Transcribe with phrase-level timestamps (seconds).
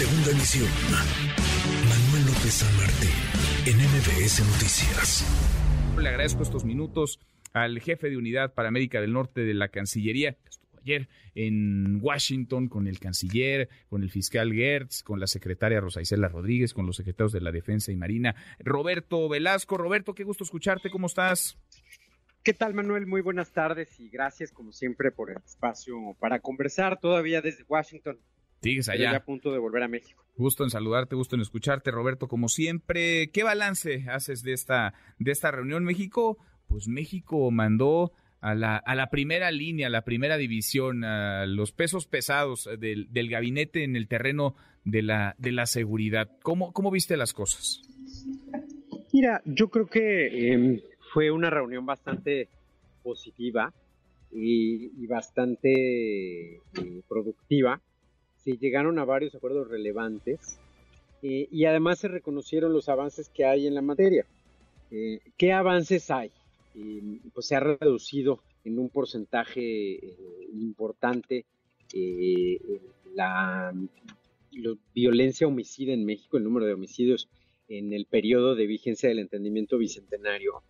[0.00, 0.66] Segunda emisión.
[1.86, 3.10] Manuel López San Martín,
[3.66, 5.26] en MBS Noticias.
[6.00, 7.20] Le agradezco estos minutos
[7.52, 11.98] al jefe de unidad para América del Norte de la Cancillería, que estuvo ayer en
[12.00, 16.86] Washington con el canciller, con el fiscal Gertz, con la secretaria Rosa Isela Rodríguez, con
[16.86, 19.76] los secretarios de la Defensa y Marina, Roberto Velasco.
[19.76, 21.58] Roberto, qué gusto escucharte, ¿cómo estás?
[22.42, 23.06] ¿Qué tal, Manuel?
[23.06, 28.18] Muy buenas tardes y gracias, como siempre, por el espacio para conversar todavía desde Washington.
[28.62, 29.16] Sigues allá.
[29.16, 30.24] a punto de volver a México.
[30.36, 33.30] Gusto en saludarte, gusto en escucharte, Roberto, como siempre.
[33.30, 35.84] ¿Qué balance haces de esta, de esta reunión?
[35.84, 41.46] México, pues México mandó a la, a la primera línea, a la primera división, a
[41.46, 46.30] los pesos pesados del, del gabinete en el terreno de la, de la seguridad.
[46.42, 47.82] ¿Cómo, ¿Cómo viste las cosas?
[49.12, 50.80] Mira, yo creo que em,
[51.12, 52.48] fue una reunión bastante
[53.02, 53.72] positiva
[54.32, 57.80] y, bastante eh, productiva.
[58.44, 60.58] Se llegaron a varios acuerdos relevantes
[61.22, 64.26] eh, y además se reconocieron los avances que hay en la materia.
[64.90, 66.30] Eh, ¿Qué avances hay?
[67.34, 69.98] pues se ha reducido en un porcentaje
[70.52, 71.44] importante
[73.12, 73.74] la,
[74.52, 77.28] la violencia homicida en México, el número de homicidios
[77.68, 80.62] en el periodo de vigencia del entendimiento bicentenario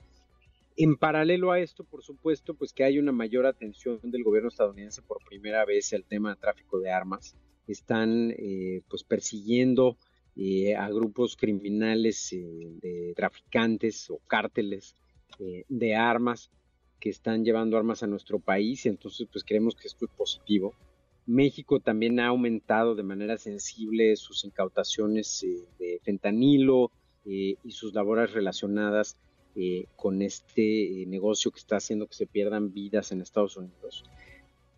[0.83, 5.03] en paralelo a esto, por supuesto, pues que hay una mayor atención del gobierno estadounidense
[5.03, 7.37] por primera vez al tema de tráfico de armas.
[7.71, 9.97] Están eh, pues persiguiendo
[10.37, 14.95] eh, a grupos criminales eh, de traficantes o cárteles
[15.69, 16.51] de armas
[16.99, 20.75] que están llevando armas a nuestro país entonces pues creemos que esto es positivo.
[21.25, 25.47] México también ha aumentado de manera sensible sus incautaciones
[25.79, 26.91] de fentanilo
[27.25, 29.17] y sus labores relacionadas
[29.57, 34.05] eh, con este eh, negocio que está haciendo que se pierdan vidas en Estados Unidos.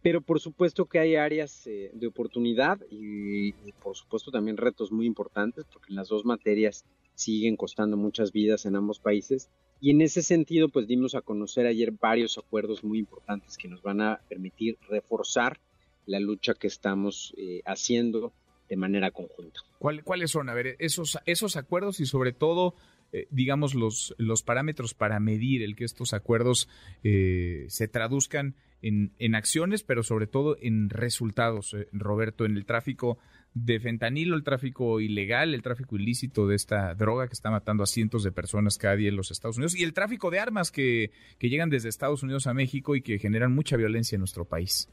[0.02, 5.06] Pero por supuesto que hay áreas eh, de oportunidad y, por supuesto también retos muy
[5.06, 9.48] importantes porque las dos materias siguen costando muchas vidas en ambos países.
[9.80, 13.82] Y en ese sentido, pues dimos a conocer ayer varios acuerdos muy importantes que nos
[13.82, 15.58] van a permitir reforzar
[16.06, 18.32] la lucha que estamos haciendo
[18.68, 19.60] de manera conjunta.
[19.78, 20.48] ¿Cuáles son?
[20.48, 22.74] A ver, esos, esos acuerdos y sobre todo
[23.12, 26.68] eh, digamos, los, los parámetros para medir el que estos acuerdos
[27.04, 33.18] eh, se traduzcan en, acciones, pero sobre todo en resultados, eh, Roberto, en el tráfico
[33.54, 37.86] de fentanilo, el tráfico ilegal, el tráfico ilícito de esta droga que está matando a
[37.86, 41.10] cientos de personas cada día en los Estados Unidos y el tráfico de armas que,
[41.38, 44.88] que llegan desde Estados Unidos a México y que generan mucha violencia en nuestro país.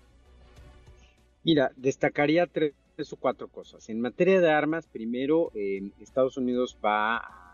[1.44, 2.74] Mira, destacaría tres
[3.12, 3.90] o cuatro cosas.
[3.90, 5.52] En materia de armas, primero,
[6.00, 7.50] Estados Unidos va a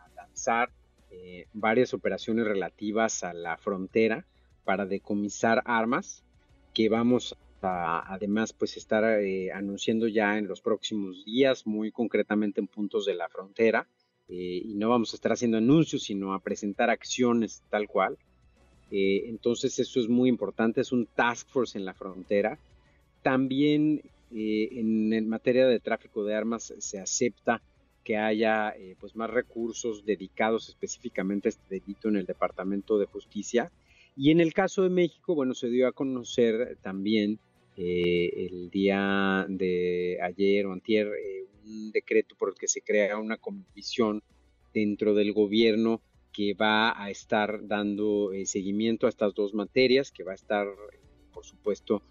[1.11, 4.25] eh, varias operaciones relativas a la frontera
[4.65, 6.24] para decomisar armas
[6.75, 12.61] que vamos a además pues estar eh, anunciando ya en los próximos días, muy concretamente
[12.61, 13.87] en puntos de la frontera.
[14.27, 18.17] Eh, y no vamos a estar haciendo anuncios, sino a presentar acciones tal cual.
[18.91, 22.59] entonces eso es muy importante, es un task force en la frontera.
[23.23, 27.61] También en materia de tráfico de armas se acepta
[28.05, 33.07] que haya eh, pues más recursos dedicados específicamente a este delito en el Departamento de
[33.07, 33.71] Justicia.
[34.15, 37.39] Y en el caso de México, bueno, se dio a conocer también
[37.77, 43.17] eh, el día de ayer o antier eh, un decreto por el que se crea
[43.17, 44.23] una comisión
[44.73, 50.33] dentro del gobierno que va a estar dando seguimiento a estas dos materias, que va
[50.33, 50.67] a estar,
[51.33, 52.03] por supuesto,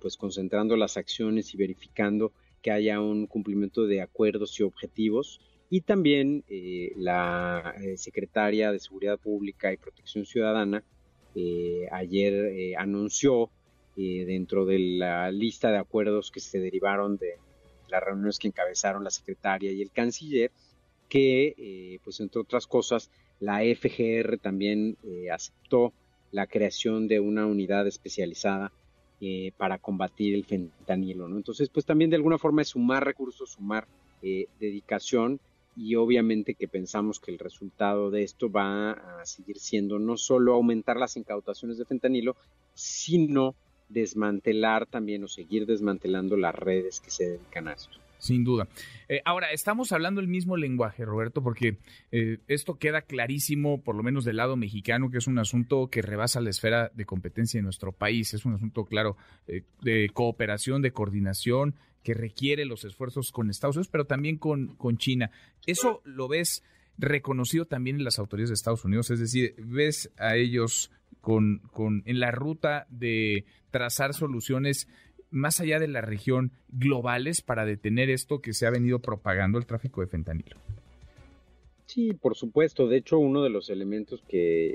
[0.00, 2.32] pues concentrando las acciones y verificando
[2.62, 5.40] que haya un cumplimiento de acuerdos y objetivos.
[5.70, 10.82] Y también eh, la eh, secretaria de Seguridad Pública y Protección Ciudadana eh,
[11.92, 13.50] ayer anunció
[13.96, 17.34] dentro de la lista de acuerdos que se derivaron de
[17.88, 20.50] las reuniones que encabezaron la secretaria y el canciller,
[21.08, 24.96] que, pues entre otras cosas, la FGR también
[25.32, 25.92] aceptó
[26.32, 28.72] la creación de una unidad especializada
[29.20, 31.26] eh, para combatir el fentanilo.
[31.26, 33.86] Entonces, pues también de alguna forma es sumar recursos, sumar
[34.22, 35.40] eh, dedicación
[35.78, 40.54] y obviamente que pensamos que el resultado de esto va a seguir siendo no solo
[40.54, 42.34] aumentar las incautaciones de fentanilo,
[42.74, 43.54] sino
[43.88, 47.96] desmantelar también o seguir desmantelando las redes que se dedican a esto.
[48.18, 48.68] Sin duda.
[49.08, 51.78] Eh, ahora, estamos hablando el mismo lenguaje, Roberto, porque
[52.10, 56.02] eh, esto queda clarísimo, por lo menos del lado mexicano, que es un asunto que
[56.02, 58.34] rebasa la esfera de competencia de nuestro país.
[58.34, 59.16] Es un asunto, claro,
[59.46, 64.76] eh, de cooperación, de coordinación, que requiere los esfuerzos con Estados Unidos, pero también con,
[64.96, 65.30] China.
[65.66, 66.62] ¿Eso lo ves
[66.96, 69.10] reconocido también en las autoridades de Estados Unidos?
[69.10, 70.90] Es decir, ¿ves a ellos
[71.20, 71.60] con,
[72.06, 74.88] en la ruta de trazar soluciones
[75.30, 79.66] más allá de la región, globales para detener esto que se ha venido propagando el
[79.66, 80.56] tráfico de fentanilo?
[81.88, 82.86] Sí, por supuesto.
[82.86, 84.74] De hecho, uno de los elementos que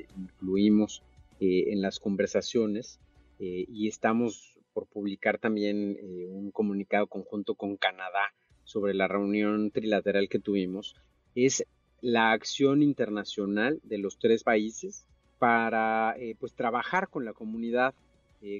[0.00, 1.02] eh, incluimos
[1.40, 3.00] eh, en las conversaciones
[3.38, 5.98] eh, y estamos por publicar también
[6.30, 8.32] un comunicado conjunto con Canadá
[8.64, 10.94] sobre la reunión trilateral que tuvimos
[11.34, 11.66] es
[12.00, 15.04] la acción internacional de los tres países
[15.38, 17.94] para pues trabajar con la comunidad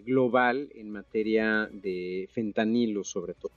[0.04, 3.52] global en materia de fentanilo sobre todo.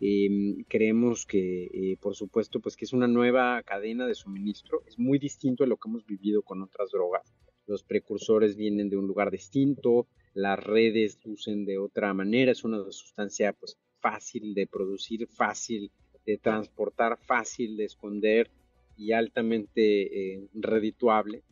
[0.00, 4.82] Em, creemos que, eh, por supuesto, pues que es una nueva cadena de suministro.
[4.86, 7.34] Es muy distinto a lo que hemos vivido con otras drogas.
[7.66, 12.52] Los precursores vienen de un lugar distinto, las redes lucen de otra manera.
[12.52, 15.90] Es una sustancia, pues, fácil de producir, fácil
[16.24, 18.50] de transportar, fácil de esconder
[18.96, 21.42] y altamente eh, redituable.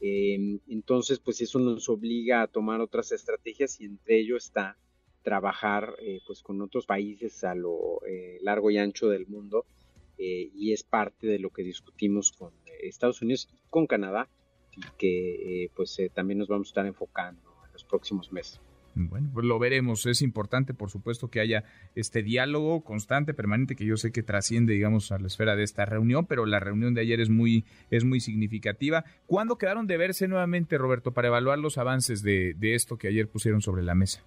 [0.00, 4.76] Em, entonces, pues eso nos obliga a tomar otras estrategias y entre ello está
[5.24, 9.64] trabajar eh, pues con otros países a lo eh, largo y ancho del mundo
[10.18, 12.52] eh, y es parte de lo que discutimos con
[12.82, 14.28] Estados Unidos y con Canadá
[14.76, 18.60] y que pues también nos vamos a estar enfocando en los próximos meses.
[18.96, 20.06] Bueno, pues lo veremos.
[20.06, 21.64] Es importante, por supuesto, que haya
[21.94, 25.84] este diálogo constante, permanente, que yo sé que trasciende, digamos, a la esfera de esta
[25.84, 29.04] reunión, pero la reunión de ayer es muy, es muy significativa.
[29.26, 33.28] ¿Cuándo quedaron de verse nuevamente, Roberto, para evaluar los avances de, de esto que ayer
[33.28, 34.22] pusieron sobre la mesa?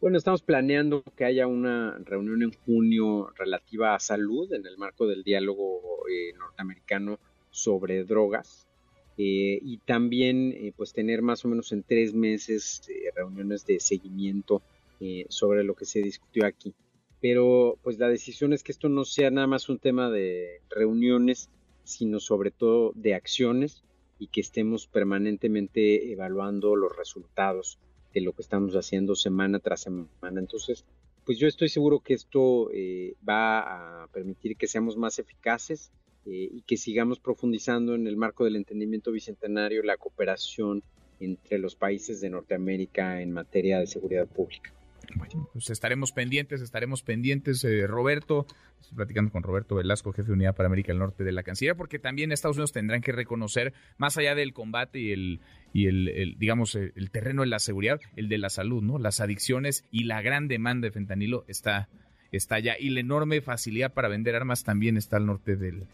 [0.00, 5.06] Bueno, estamos planeando que haya una reunión en junio relativa a salud en el marco
[5.06, 5.80] del diálogo
[6.10, 7.18] eh, norteamericano
[7.50, 8.68] sobre drogas
[9.16, 12.82] eh, y también eh, pues tener más o menos en tres meses
[13.14, 14.62] reuniones de seguimiento
[15.28, 16.72] sobre lo que se discutió aquí.
[17.20, 21.50] Pero pues la decisión es que esto no sea nada más un tema de reuniones,
[21.82, 23.84] sino sobre todo de acciones
[24.18, 27.78] y que estemos permanentemente evaluando los resultados
[28.14, 30.40] de lo que estamos haciendo semana tras semana.
[30.40, 30.84] Entonces,
[31.24, 35.90] pues yo estoy seguro que esto eh, va a permitir que seamos más eficaces
[36.26, 40.82] eh, y que sigamos profundizando en el marco del entendimiento bicentenario la cooperación
[41.20, 44.72] entre los países de Norteamérica en materia de seguridad pública.
[45.16, 48.46] Bueno, pues estaremos pendientes, estaremos pendientes, eh, Roberto.
[48.80, 51.76] Estoy platicando con Roberto Velasco, jefe de unidad para América del Norte de la Cancillería,
[51.76, 55.40] porque también Estados Unidos tendrán que reconocer, más allá del combate y el,
[55.72, 58.98] y el, digamos, el, terreno de la seguridad, el de la salud, ¿no?
[58.98, 61.88] Las adicciones y la gran demanda de fentanilo está,
[62.32, 62.76] está allá.
[62.78, 65.86] Y la enorme facilidad para vender armas también está al norte del,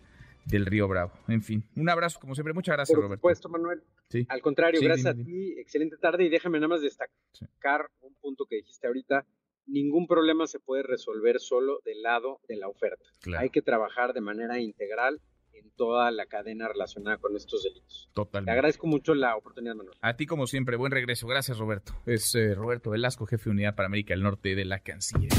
[0.47, 1.13] del Río Bravo.
[1.29, 2.53] En fin, un abrazo, como siempre.
[2.55, 3.21] Muchas gracias, Roberto.
[3.21, 3.83] Por supuesto, Manuel.
[4.09, 4.27] Sí.
[4.29, 5.55] Al contrario, gracias a ti.
[5.59, 9.27] Excelente tarde y déjame nada más destacar un punto que dijiste ahorita.
[9.67, 13.05] Ningún problema se puede resolver solo del lado de la oferta.
[13.39, 15.21] Hay que trabajar de manera integral
[15.53, 18.11] en toda la cadena relacionada con estos delitos.
[18.13, 18.51] Totalmente.
[18.51, 19.97] Te agradezco mucho la oportunidad, Manuel.
[20.01, 21.27] A ti, como siempre, buen regreso.
[21.27, 21.93] Gracias, Roberto.
[22.07, 25.39] Es eh, Roberto Velasco, jefe de unidad para América del Norte de la Cancillería.